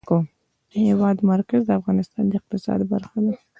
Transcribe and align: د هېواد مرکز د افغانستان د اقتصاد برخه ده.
د 0.71 0.73
هېواد 0.87 1.17
مرکز 1.31 1.61
د 1.65 1.71
افغانستان 1.79 2.23
د 2.27 2.33
اقتصاد 2.39 2.79
برخه 2.91 3.17
ده. 3.25 3.33